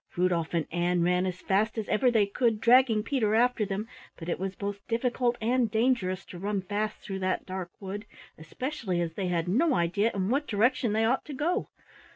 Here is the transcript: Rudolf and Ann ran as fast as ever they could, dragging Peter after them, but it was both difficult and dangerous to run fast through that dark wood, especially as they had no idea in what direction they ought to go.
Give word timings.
Rudolf 0.17 0.55
and 0.55 0.65
Ann 0.71 1.03
ran 1.03 1.27
as 1.27 1.41
fast 1.43 1.77
as 1.77 1.87
ever 1.87 2.09
they 2.09 2.25
could, 2.25 2.59
dragging 2.59 3.03
Peter 3.03 3.35
after 3.35 3.67
them, 3.67 3.87
but 4.17 4.29
it 4.29 4.39
was 4.39 4.55
both 4.55 4.79
difficult 4.87 5.35
and 5.39 5.69
dangerous 5.69 6.25
to 6.25 6.39
run 6.39 6.63
fast 6.63 7.01
through 7.03 7.19
that 7.19 7.45
dark 7.45 7.69
wood, 7.79 8.07
especially 8.35 8.99
as 8.99 9.13
they 9.13 9.27
had 9.27 9.47
no 9.47 9.75
idea 9.75 10.09
in 10.15 10.29
what 10.29 10.47
direction 10.47 10.93
they 10.93 11.05
ought 11.05 11.23
to 11.25 11.33
go. 11.33 11.67